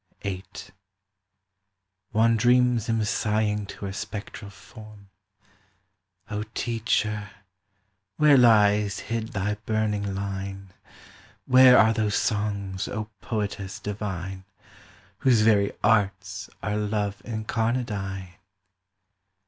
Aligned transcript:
VIII 0.23 0.43
One 2.09 2.35
dreams 2.35 2.87
him 2.87 3.03
sighing 3.03 3.67
to 3.67 3.85
her 3.85 3.93
spectral 3.93 4.49
form: 4.49 5.11
"O 6.31 6.41
teacher, 6.55 7.29
where 8.17 8.35
lies 8.35 8.97
hid 9.13 9.27
thy 9.27 9.57
burning 9.67 10.15
line; 10.15 10.73
Where 11.45 11.77
are 11.77 11.93
those 11.93 12.15
songs, 12.15 12.87
O 12.87 13.11
poetess 13.21 13.79
divine 13.79 14.43
Whose 15.19 15.41
very 15.41 15.71
arts 15.83 16.49
are 16.63 16.77
love 16.77 17.21
incarnadine?" 17.23 18.39